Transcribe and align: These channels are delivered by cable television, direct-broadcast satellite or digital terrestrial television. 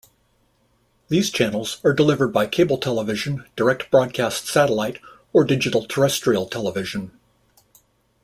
These 1.09 1.29
channels 1.29 1.77
are 1.83 1.93
delivered 1.93 2.29
by 2.29 2.47
cable 2.47 2.79
television, 2.79 3.45
direct-broadcast 3.55 4.47
satellite 4.47 4.97
or 5.31 5.43
digital 5.43 5.85
terrestrial 5.85 6.47
television. 6.47 7.11